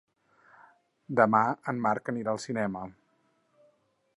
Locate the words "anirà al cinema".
2.15-2.85